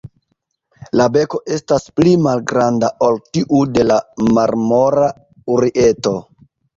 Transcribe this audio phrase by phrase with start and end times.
[0.99, 3.99] La beko estas pli malgranda ol tiu de la
[4.39, 5.11] Marmora
[5.57, 6.15] urieto.